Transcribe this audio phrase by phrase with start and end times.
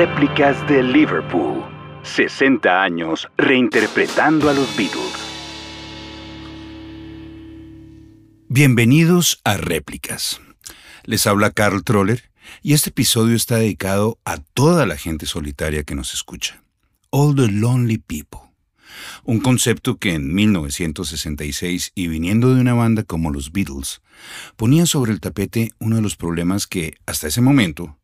[0.00, 1.60] Réplicas de Liverpool.
[2.04, 5.12] 60 años reinterpretando a los Beatles.
[8.48, 10.40] Bienvenidos a Réplicas.
[11.02, 12.30] Les habla Carl Troller
[12.62, 16.62] y este episodio está dedicado a toda la gente solitaria que nos escucha.
[17.10, 18.52] All the Lonely People.
[19.24, 24.00] Un concepto que en 1966 y viniendo de una banda como los Beatles,
[24.54, 27.97] ponía sobre el tapete uno de los problemas que hasta ese momento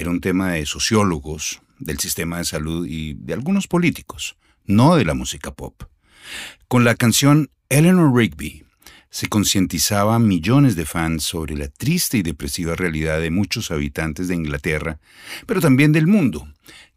[0.00, 5.04] era un tema de sociólogos, del sistema de salud y de algunos políticos, no de
[5.04, 5.82] la música pop.
[6.68, 8.64] Con la canción Eleanor Rigby
[9.10, 14.28] se concientizaba a millones de fans sobre la triste y depresiva realidad de muchos habitantes
[14.28, 15.00] de Inglaterra,
[15.46, 16.48] pero también del mundo,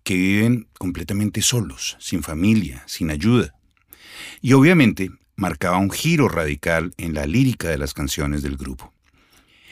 [0.03, 3.53] que viven completamente solos, sin familia, sin ayuda.
[4.41, 8.93] Y obviamente marcaba un giro radical en la lírica de las canciones del grupo.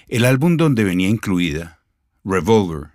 [0.10, 1.80] El álbum donde venía incluida,
[2.26, 2.92] Revolver,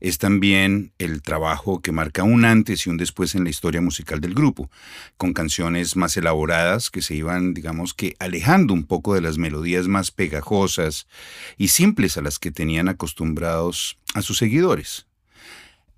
[0.00, 4.20] es también el trabajo que marca un antes y un después en la historia musical
[4.20, 4.70] del grupo,
[5.16, 9.88] con canciones más elaboradas que se iban, digamos que, alejando un poco de las melodías
[9.88, 11.06] más pegajosas
[11.56, 15.06] y simples a las que tenían acostumbrados a sus seguidores.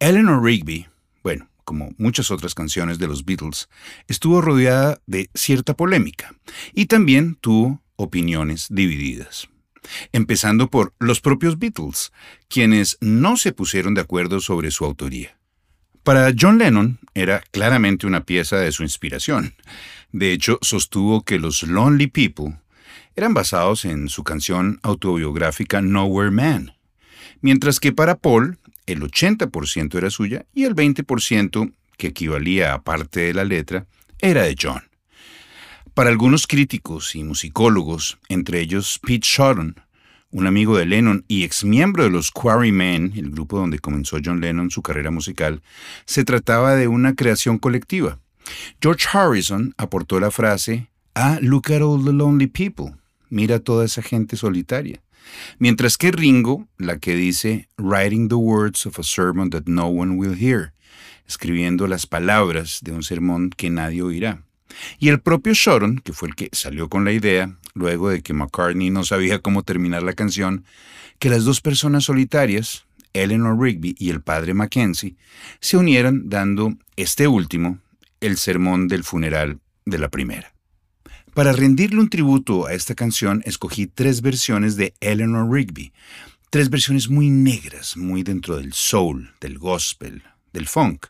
[0.00, 0.88] Eleanor Rigby,
[1.22, 3.68] bueno, como muchas otras canciones de los Beatles,
[4.08, 6.34] estuvo rodeada de cierta polémica
[6.74, 9.48] y también tuvo opiniones divididas
[10.12, 12.12] empezando por los propios Beatles,
[12.48, 15.36] quienes no se pusieron de acuerdo sobre su autoría.
[16.02, 19.54] Para John Lennon era claramente una pieza de su inspiración.
[20.10, 22.58] De hecho, sostuvo que los Lonely People
[23.14, 26.74] eran basados en su canción autobiográfica Nowhere Man,
[27.40, 33.20] mientras que para Paul el 80% era suya y el 20%, que equivalía a parte
[33.20, 33.86] de la letra,
[34.18, 34.82] era de John.
[35.94, 39.76] Para algunos críticos y musicólogos, entre ellos Pete Shotton,
[40.30, 44.70] un amigo de Lennon y exmiembro de los Quarrymen, el grupo donde comenzó John Lennon
[44.70, 45.60] su carrera musical,
[46.06, 48.18] se trataba de una creación colectiva.
[48.80, 52.94] George Harrison aportó la frase, Ah, look at all the lonely people.
[53.28, 55.02] Mira toda esa gente solitaria.
[55.58, 60.14] Mientras que Ringo, la que dice, Writing the words of a sermon that no one
[60.14, 60.72] will hear,
[61.28, 64.42] escribiendo las palabras de un sermón que nadie oirá.
[64.98, 68.34] Y el propio Shoron, que fue el que salió con la idea, luego de que
[68.34, 70.64] McCartney no sabía cómo terminar la canción,
[71.18, 75.16] que las dos personas solitarias, Eleanor Rigby y el padre Mackenzie,
[75.60, 77.78] se unieran dando este último
[78.20, 80.54] el sermón del funeral de la primera.
[81.34, 85.92] Para rendirle un tributo a esta canción, escogí tres versiones de Eleanor Rigby,
[86.50, 91.06] tres versiones muy negras, muy dentro del soul, del gospel, del funk,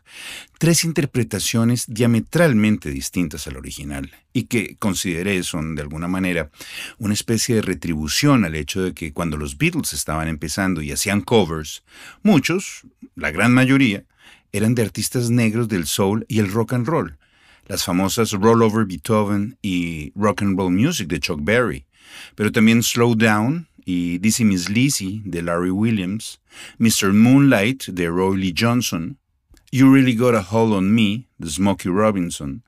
[0.57, 6.49] tres interpretaciones diametralmente distintas al original y que consideré son de alguna manera
[6.97, 11.21] una especie de retribución al hecho de que cuando los Beatles estaban empezando y hacían
[11.21, 11.83] covers,
[12.21, 12.81] muchos,
[13.15, 14.05] la gran mayoría,
[14.51, 17.17] eran de artistas negros del soul y el rock and roll,
[17.65, 21.85] las famosas Roll Over Beethoven y Rock and Roll Music de Chuck Berry,
[22.35, 26.39] pero también Slow Down y Dizzy Miss Lizzy de Larry Williams,
[26.77, 27.13] Mr.
[27.13, 29.17] Moonlight de Roy Lee Johnson,
[29.73, 32.61] You Really Got a Hold on Me de Smokey Robinson,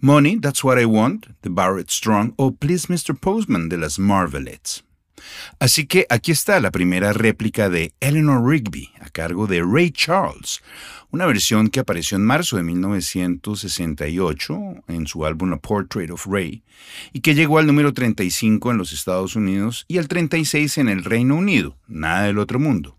[0.00, 3.14] Money, That's What I Want de Barrett Strong o Please Mr.
[3.14, 4.82] Postman de las Marvelettes.
[5.60, 10.62] Así que aquí está la primera réplica de Eleanor Rigby a cargo de Ray Charles,
[11.10, 16.62] una versión que apareció en marzo de 1968 en su álbum A Portrait of Ray
[17.12, 21.04] y que llegó al número 35 en los Estados Unidos y al 36 en el
[21.04, 22.96] Reino Unido, nada del otro mundo.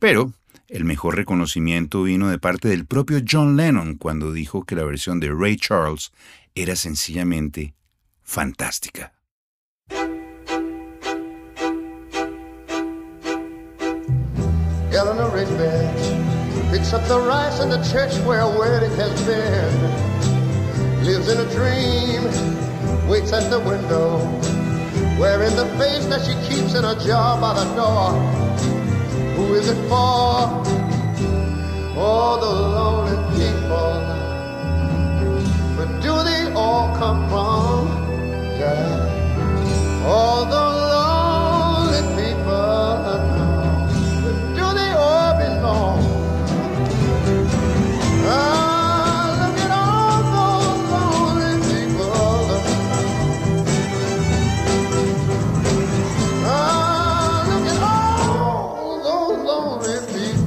[0.00, 0.32] Pero
[0.68, 5.18] el mejor reconocimiento vino de parte del propio John Lennon cuando dijo que la versión
[5.18, 6.12] de Ray Charles
[6.54, 7.74] era sencillamente
[8.22, 9.14] fantástica.
[14.90, 16.28] Eleanor Rigby
[16.70, 19.72] picks up the rice in the church where a wedding has been.
[21.04, 22.24] Lives in a dream,
[23.08, 24.18] waits at the window,
[25.18, 28.77] wearing the face that she keeps in a jar by the door.
[29.38, 30.34] Who is it for?
[31.96, 33.92] All the lonely people.
[35.76, 37.86] Where do they all come from?
[38.58, 40.04] Yeah.
[40.04, 40.64] All the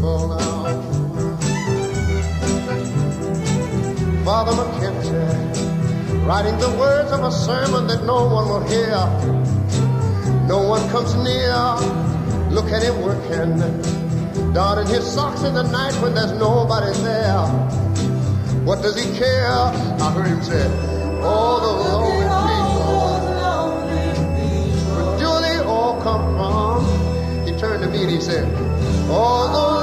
[0.01, 0.63] people now.
[4.25, 8.98] Father McKenzie, writing the words of a sermon that no one will hear.
[10.48, 11.53] No one comes near.
[12.50, 17.45] Look at him working, donning his socks in the night when there's nobody there.
[18.65, 19.51] What does he care?
[19.51, 20.65] I heard him say,
[21.21, 23.21] all the lonely people.
[24.95, 27.45] Where do they all come from?
[27.45, 28.47] He turned to me and he said,
[29.09, 29.81] All the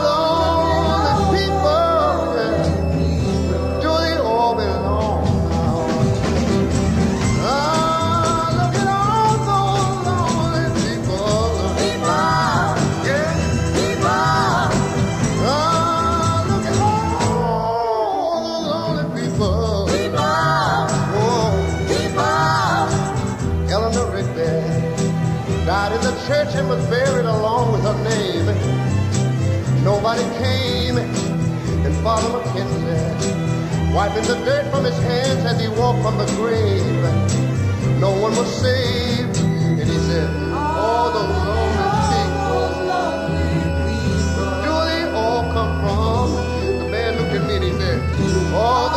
[24.21, 24.39] Oh.
[24.39, 28.47] Eleanor died in the church and was buried along with her name.
[29.85, 36.19] Nobody came, and Father McKenzie, wiping the dirt from his hands as he walked from
[36.19, 37.03] the grave.
[38.01, 42.69] No one was saved, and he said, All the lonely people.
[44.65, 46.33] Do they all come from?
[46.81, 47.99] The man looked at me and he said,
[48.55, 48.88] All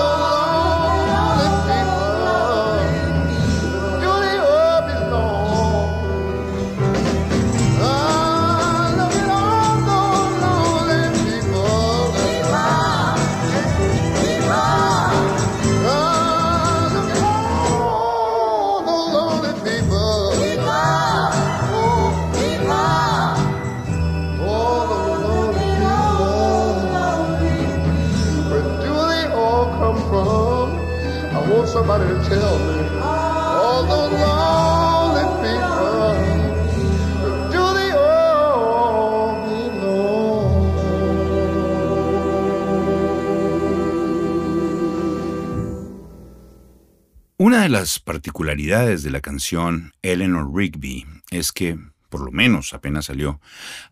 [47.37, 51.77] Una de las particularidades de la canción Eleanor Rigby es que,
[52.09, 53.41] por lo menos apenas salió,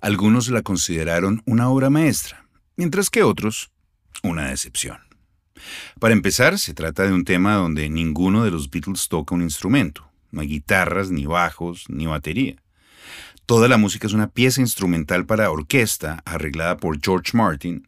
[0.02, 2.46] algunos la consideraron una obra maestra,
[2.76, 3.72] mientras que otros
[4.22, 5.09] una decepción.
[6.00, 10.10] Para empezar, se trata de un tema donde ninguno de los Beatles toca un instrumento,
[10.32, 12.56] no hay guitarras, ni bajos, ni batería.
[13.46, 17.88] Toda la música es una pieza instrumental para orquesta arreglada por George Martin,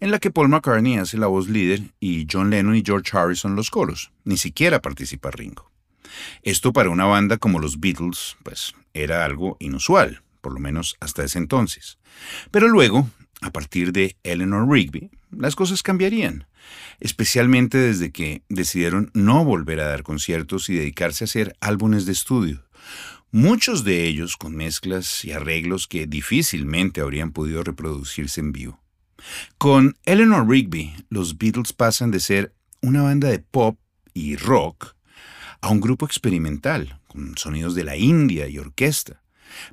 [0.00, 3.56] en la que Paul McCartney hace la voz líder y John Lennon y George Harrison
[3.56, 4.10] los coros.
[4.24, 5.70] Ni siquiera participa Ringo.
[6.42, 11.24] Esto para una banda como los Beatles, pues era algo inusual, por lo menos hasta
[11.24, 11.98] ese entonces.
[12.50, 13.08] Pero luego,
[13.40, 16.46] a partir de Eleanor Rigby, las cosas cambiarían,
[17.00, 22.12] especialmente desde que decidieron no volver a dar conciertos y dedicarse a hacer álbumes de
[22.12, 22.64] estudio,
[23.30, 28.82] muchos de ellos con mezclas y arreglos que difícilmente habrían podido reproducirse en vivo.
[29.58, 33.78] Con Eleanor Rigby, los Beatles pasan de ser una banda de pop
[34.14, 34.94] y rock
[35.60, 39.22] a un grupo experimental, con sonidos de la India y orquesta,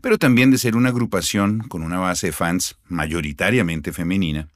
[0.02, 4.50] pero también de ser una agrupación con una base de fans mayoritariamente femenina,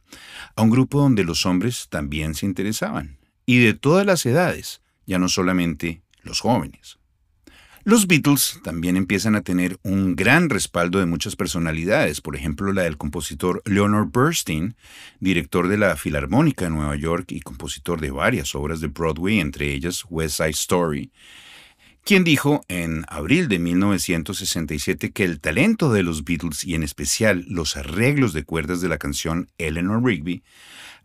[0.56, 5.20] a un grupo donde los hombres también se interesaban, y de todas las edades, ya
[5.20, 7.00] no solamente los jóvenes.
[7.86, 12.84] Los Beatles también empiezan a tener un gran respaldo de muchas personalidades, por ejemplo la
[12.84, 14.76] del compositor Leonard Bernstein,
[15.20, 19.74] director de la Filarmónica de Nueva York y compositor de varias obras de Broadway, entre
[19.74, 21.12] ellas West Side Story,
[22.10, 27.46] quien dijo en abril de 1967 que el talento de los Beatles y en especial
[27.48, 30.42] los arreglos de cuerdas de la canción Eleanor Rigby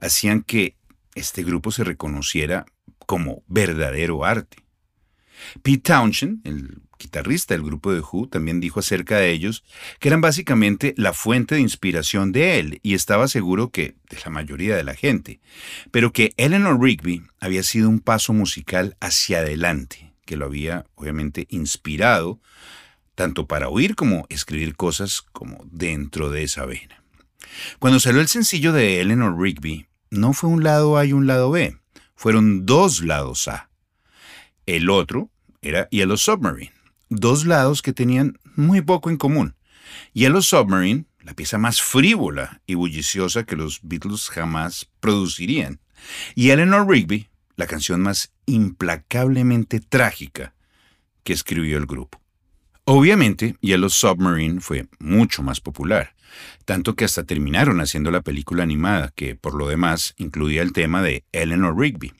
[0.00, 0.76] hacían que
[1.14, 2.64] este grupo se reconociera
[3.04, 4.64] como verdadero arte.
[5.62, 9.62] Pete Townshend, el guitarrista del grupo de Who, también dijo acerca de ellos
[10.00, 14.30] que eran básicamente la fuente de inspiración de él y estaba seguro que de la
[14.30, 15.40] mayoría de la gente,
[15.90, 21.46] pero que Eleanor Rigby había sido un paso musical hacia adelante, que lo había obviamente
[21.50, 22.40] inspirado
[23.14, 27.02] tanto para oír como escribir cosas como dentro de esa vena.
[27.78, 31.50] Cuando salió el sencillo de Eleanor Rigby, no fue un lado A y un lado
[31.50, 31.76] B,
[32.16, 33.70] fueron dos lados A.
[34.66, 35.30] El otro
[35.62, 36.72] era Yellow Submarine,
[37.08, 39.54] dos lados que tenían muy poco en común.
[40.12, 45.80] Yellow Submarine, la pieza más frívola y bulliciosa que los Beatles jamás producirían,
[46.34, 50.54] y Eleanor Rigby, la canción más implacablemente trágica
[51.22, 52.20] que escribió el grupo.
[52.84, 56.14] Obviamente, Yellow Submarine fue mucho más popular,
[56.66, 61.00] tanto que hasta terminaron haciendo la película animada, que por lo demás incluía el tema
[61.00, 62.12] de Eleanor Rigby.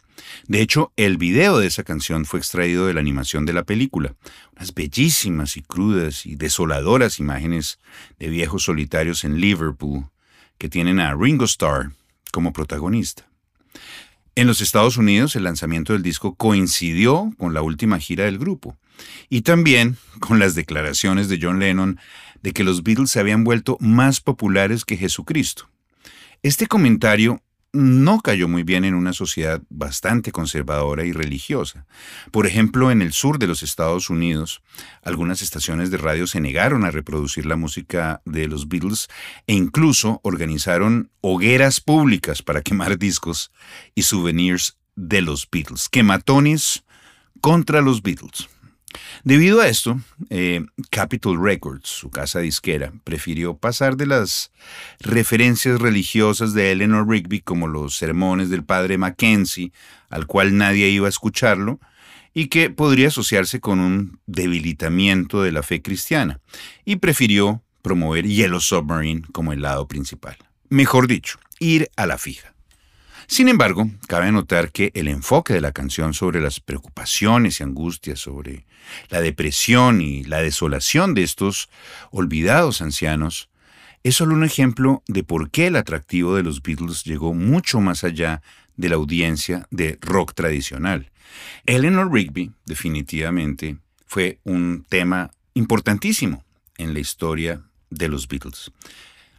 [0.46, 4.14] De hecho, el video de esa canción fue extraído de la animación de la película.
[4.56, 7.78] Unas bellísimas y crudas y desoladoras imágenes
[8.18, 10.06] de viejos solitarios en Liverpool
[10.56, 11.92] que tienen a Ringo Starr
[12.32, 13.28] como protagonista.
[14.36, 18.76] En los Estados Unidos el lanzamiento del disco coincidió con la última gira del grupo
[19.28, 22.00] y también con las declaraciones de John Lennon
[22.42, 25.68] de que los Beatles se habían vuelto más populares que Jesucristo.
[26.42, 27.43] Este comentario
[27.74, 31.86] no cayó muy bien en una sociedad bastante conservadora y religiosa.
[32.30, 34.62] Por ejemplo, en el sur de los Estados Unidos,
[35.02, 39.08] algunas estaciones de radio se negaron a reproducir la música de los Beatles
[39.48, 43.50] e incluso organizaron hogueras públicas para quemar discos
[43.94, 46.84] y souvenirs de los Beatles, quematones
[47.40, 48.48] contra los Beatles.
[49.24, 54.50] Debido a esto, eh, Capitol Records, su casa disquera, prefirió pasar de las
[55.00, 59.72] referencias religiosas de Eleanor Rigby como los sermones del padre Mackenzie,
[60.10, 61.80] al cual nadie iba a escucharlo,
[62.32, 66.40] y que podría asociarse con un debilitamiento de la fe cristiana,
[66.84, 70.36] y prefirió promover Yellow Submarine como el lado principal.
[70.68, 72.53] Mejor dicho, ir a la fija.
[73.26, 78.20] Sin embargo, cabe notar que el enfoque de la canción sobre las preocupaciones y angustias,
[78.20, 78.66] sobre
[79.08, 81.68] la depresión y la desolación de estos
[82.10, 83.48] olvidados ancianos,
[84.02, 88.04] es solo un ejemplo de por qué el atractivo de los Beatles llegó mucho más
[88.04, 88.42] allá
[88.76, 91.10] de la audiencia de rock tradicional.
[91.64, 96.44] Eleanor Rigby, definitivamente, fue un tema importantísimo
[96.76, 98.70] en la historia de los Beatles.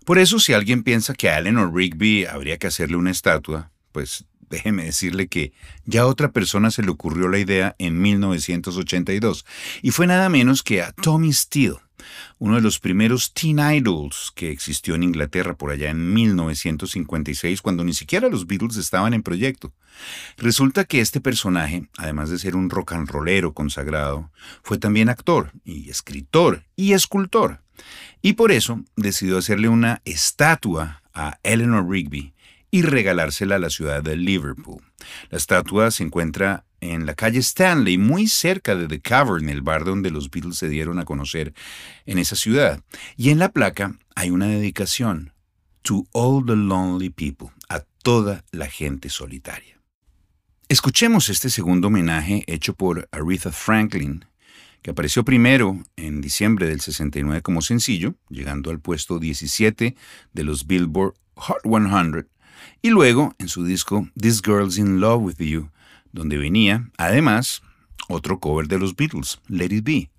[0.04, 4.26] Por eso, si alguien piensa que a Eleanor Rigby habría que hacerle una estatua, pues
[4.50, 5.54] déjeme decirle que
[5.86, 9.46] ya a otra persona se le ocurrió la idea en 1982,
[9.82, 11.78] y fue nada menos que a Tommy Steele,
[12.38, 17.86] uno de los primeros teen idols que existió en Inglaterra por allá en 1956, cuando
[17.86, 19.74] ni siquiera los Beatles estaban en proyecto.
[20.36, 24.30] Resulta que este personaje, además de ser un rock and rollero consagrado,
[24.62, 27.62] fue también actor y escritor y escultor.
[28.22, 32.35] Y por eso decidió hacerle una estatua a Eleanor Rigby
[32.76, 34.84] y regalársela a la ciudad de Liverpool.
[35.30, 39.86] La estatua se encuentra en la calle Stanley, muy cerca de The Cavern, el bar
[39.86, 41.54] donde los Beatles se dieron a conocer
[42.06, 42.84] en esa ciudad.
[43.16, 45.32] Y en la placa hay una dedicación,
[45.84, 49.80] To All the Lonely People, a toda la gente solitaria.
[50.68, 54.26] Escuchemos este segundo homenaje hecho por Aretha Franklin,
[54.82, 59.96] que apareció primero en diciembre del 69 como sencillo, llegando al puesto 17
[60.34, 62.35] de los Billboard Hot 100
[62.82, 65.70] y luego en su disco This Girl's in Love with You,
[66.12, 67.62] donde venía, además,
[68.08, 70.10] otro cover de los Beatles, Let It Be.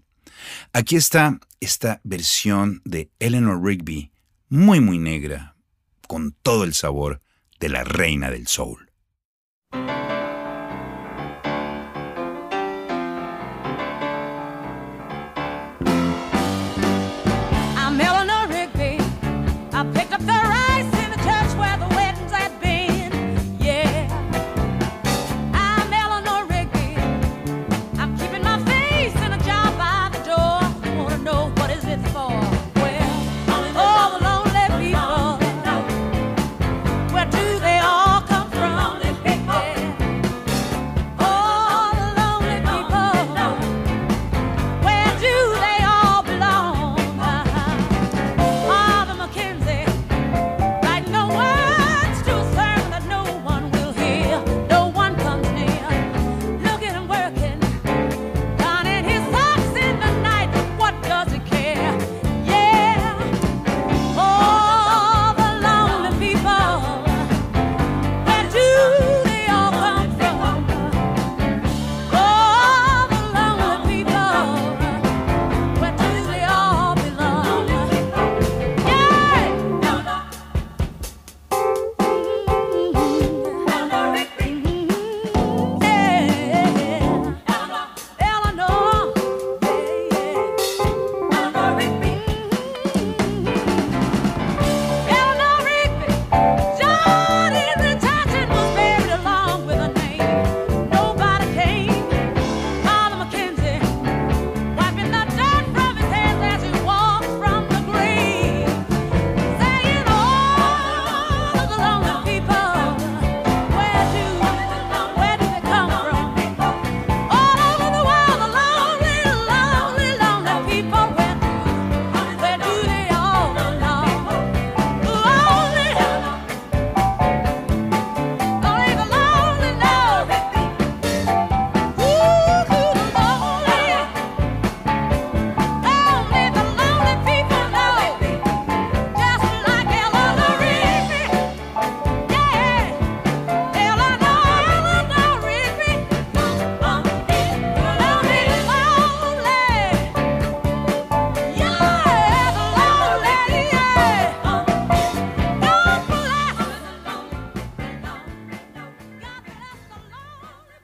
[0.72, 4.10] Aquí está esta versión de Eleanor Rigby,
[4.48, 5.56] muy muy negra,
[6.06, 7.20] con todo el sabor
[7.58, 8.85] de la reina del soul.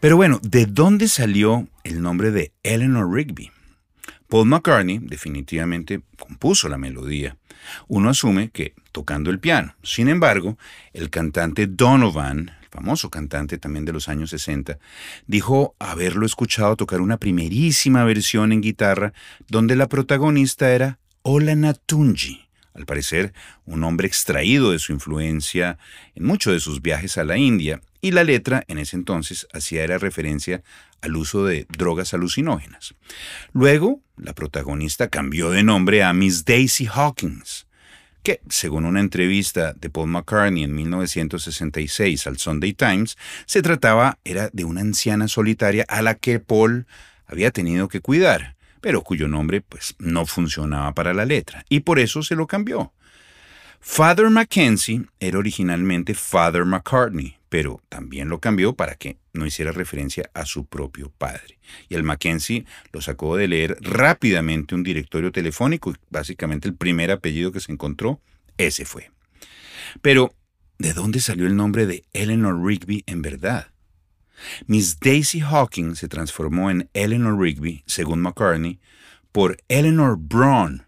[0.03, 3.53] Pero bueno, ¿de dónde salió el nombre de Eleanor Rigby?
[4.27, 7.37] Paul McCartney definitivamente compuso la melodía.
[7.87, 9.77] Uno asume que tocando el piano.
[9.85, 10.59] Sin embargo,
[10.93, 14.77] el cantante Donovan, el famoso cantante también de los años 60,
[15.29, 19.13] dijo haberlo escuchado tocar una primerísima versión en guitarra
[19.47, 23.33] donde la protagonista era Ola Natunji, al parecer
[23.67, 25.79] un hombre extraído de su influencia
[26.17, 29.85] en muchos de sus viajes a la India, y la letra en ese entonces hacía
[29.85, 30.63] era referencia
[31.01, 32.95] al uso de drogas alucinógenas.
[33.53, 37.67] Luego, la protagonista cambió de nombre a Miss Daisy Hawkins,
[38.23, 44.51] que, según una entrevista de Paul McCartney en 1966 al Sunday Times, se trataba era
[44.53, 46.87] de una anciana solitaria a la que Paul
[47.27, 52.01] había tenido que cuidar, pero cuyo nombre pues no funcionaba para la letra, y por
[52.01, 52.93] eso se lo cambió.
[53.81, 60.31] Father Mackenzie era originalmente Father McCartney, pero también lo cambió para que no hiciera referencia
[60.33, 61.59] a su propio padre.
[61.91, 67.11] Y el Mackenzie lo sacó de leer rápidamente un directorio telefónico y básicamente el primer
[67.11, 68.23] apellido que se encontró,
[68.57, 69.11] ese fue.
[70.01, 70.35] Pero,
[70.79, 73.71] ¿de dónde salió el nombre de Eleanor Rigby en verdad?
[74.67, 78.81] Miss Daisy Hawkins se transformó en Eleanor Rigby, según McCartney,
[79.31, 80.87] por Eleanor Braun,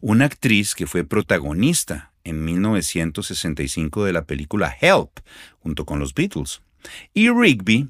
[0.00, 5.20] una actriz que fue protagonista en 1965 de la película Help,
[5.60, 6.62] junto con los Beatles,
[7.14, 7.88] y Rigby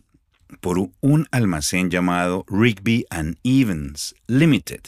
[0.60, 4.80] por un almacén llamado Rigby and Evans Limited,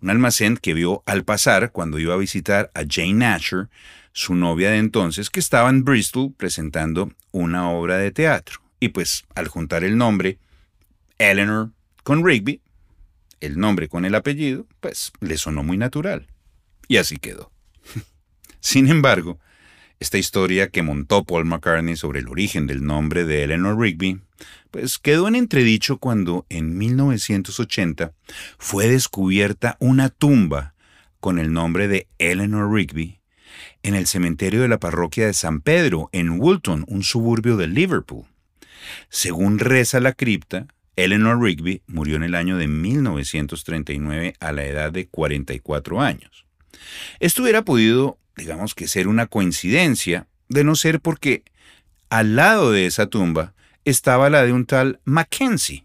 [0.00, 3.68] un almacén que vio al pasar cuando iba a visitar a Jane Asher,
[4.12, 8.60] su novia de entonces, que estaba en Bristol presentando una obra de teatro.
[8.80, 10.38] Y pues al juntar el nombre
[11.18, 11.70] Eleanor
[12.02, 12.60] con Rigby,
[13.40, 16.26] el nombre con el apellido, pues le sonó muy natural.
[16.88, 17.52] Y así quedó.
[18.60, 19.38] Sin embargo,
[20.00, 24.20] esta historia que montó Paul McCartney sobre el origen del nombre de Eleanor Rigby,
[24.70, 28.12] pues quedó en entredicho cuando en 1980
[28.58, 30.74] fue descubierta una tumba
[31.20, 33.18] con el nombre de Eleanor Rigby
[33.82, 38.26] en el cementerio de la parroquia de San Pedro, en Woolton, un suburbio de Liverpool.
[39.08, 40.66] Según reza la cripta,
[40.96, 46.44] Eleanor Rigby murió en el año de 1939 a la edad de 44 años.
[47.20, 51.42] Esto hubiera podido, digamos que ser una coincidencia, de no ser porque
[52.08, 53.52] al lado de esa tumba
[53.84, 55.84] estaba la de un tal Mackenzie,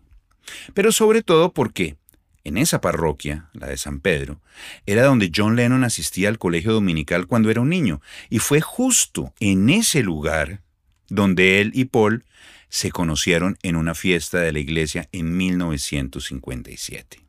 [0.74, 1.98] pero sobre todo porque
[2.46, 4.40] en esa parroquia, la de San Pedro,
[4.86, 9.34] era donde John Lennon asistía al colegio dominical cuando era un niño, y fue justo
[9.40, 10.62] en ese lugar
[11.10, 12.26] donde él y Paul
[12.70, 17.20] se conocieron en una fiesta de la iglesia en 1957.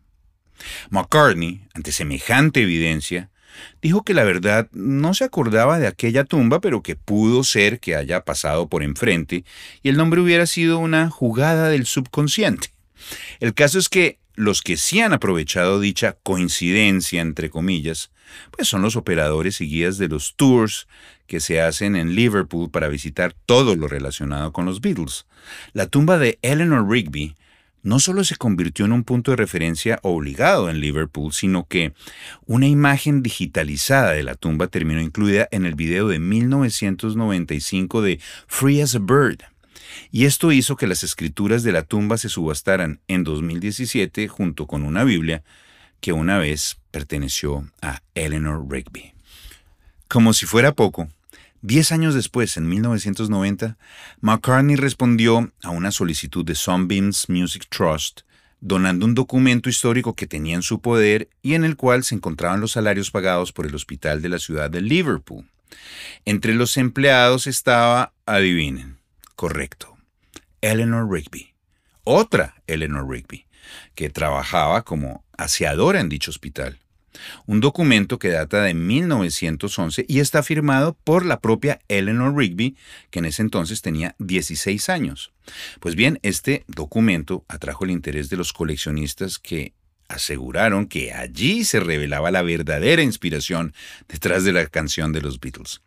[0.90, 3.30] McCartney, ante semejante evidencia,
[3.82, 7.94] dijo que la verdad no se acordaba de aquella tumba, pero que pudo ser que
[7.94, 9.44] haya pasado por enfrente
[9.82, 12.68] y el nombre hubiera sido una jugada del subconsciente.
[13.40, 18.10] El caso es que los que sí han aprovechado dicha coincidencia, entre comillas,
[18.50, 20.88] pues son los operadores y guías de los tours
[21.26, 25.26] que se hacen en Liverpool para visitar todo lo relacionado con los Beatles.
[25.72, 27.36] La tumba de Eleanor Rigby
[27.84, 31.92] no solo se convirtió en un punto de referencia obligado en Liverpool, sino que
[32.46, 38.18] una imagen digitalizada de la tumba terminó incluida en el video de 1995 de
[38.48, 39.42] Free as a Bird.
[40.10, 44.82] Y esto hizo que las escrituras de la tumba se subastaran en 2017 junto con
[44.82, 45.44] una Biblia
[46.00, 49.12] que una vez perteneció a Eleanor Rigby.
[50.08, 51.08] Como si fuera poco,
[51.66, 53.78] Diez años después, en 1990,
[54.20, 58.20] McCartney respondió a una solicitud de Sunbeams Music Trust,
[58.60, 62.60] donando un documento histórico que tenía en su poder y en el cual se encontraban
[62.60, 65.46] los salarios pagados por el hospital de la ciudad de Liverpool.
[66.26, 68.98] Entre los empleados estaba, adivinen,
[69.34, 69.96] correcto,
[70.60, 71.54] Eleanor Rigby,
[72.02, 73.46] otra Eleanor Rigby,
[73.94, 76.78] que trabajaba como aseadora en dicho hospital
[77.46, 82.76] un documento que data de 1911 y está firmado por la propia Eleanor Rigby,
[83.10, 85.32] que en ese entonces tenía 16 años.
[85.80, 89.74] Pues bien, este documento atrajo el interés de los coleccionistas que
[90.08, 93.74] aseguraron que allí se revelaba la verdadera inspiración
[94.08, 95.80] detrás de la canción de los Beatles.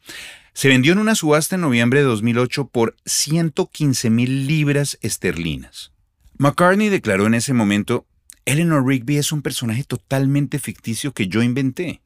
[0.54, 5.92] Se vendió en una subasta en noviembre de 2008 por 115 mil libras esterlinas.
[6.40, 8.07] McCartney declaró en ese momento
[8.48, 12.00] Eleanor Rigby es un personaje totalmente ficticio que yo inventé.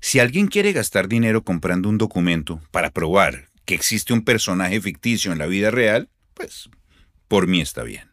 [0.00, 5.30] Si alguien quiere gastar dinero comprando un documento para probar que existe un personaje ficticio
[5.30, 6.70] en la vida real, pues
[7.28, 8.08] por mí está bien.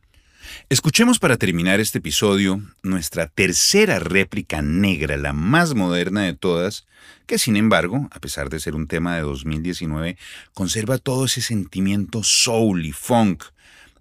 [0.67, 6.85] Escuchemos para terminar este episodio nuestra tercera réplica negra, la más moderna de todas,
[7.25, 10.17] que sin embargo, a pesar de ser un tema de 2019,
[10.53, 13.45] conserva todo ese sentimiento soul y funk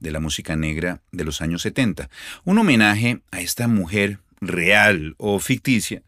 [0.00, 2.10] de la música negra de los años 70.
[2.44, 6.02] Un homenaje a esta mujer real o ficticia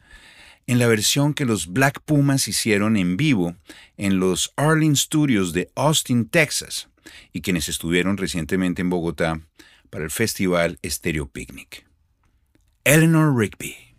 [0.67, 3.57] en la versión que los Black Pumas hicieron en vivo
[3.97, 6.89] en los Arling Studios de Austin, Texas,
[7.33, 9.41] y quienes estuvieron recientemente en Bogotá
[9.91, 11.87] para el festival Stereo Picnic.
[12.85, 13.92] Eleanor Rigby.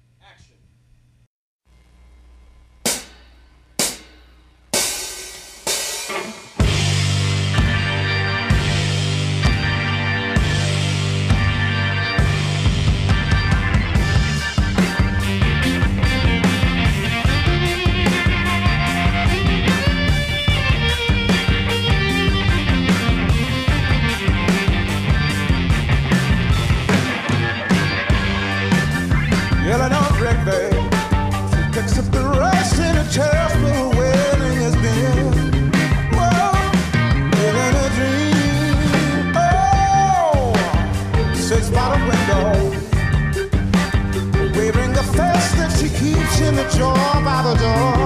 [46.78, 48.03] joy by the door.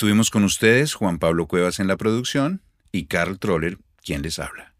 [0.00, 4.72] Estuvimos con ustedes, Juan Pablo Cuevas en la producción y Carl Troller, quien les habla.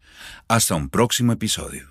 [0.47, 1.89] Hasta un próximo episodio.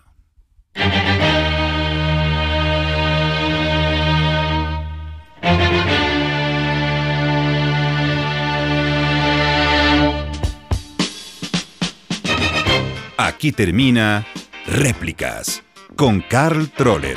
[13.17, 14.27] Aquí termina
[14.67, 15.63] Réplicas
[15.95, 17.17] con Carl Troller,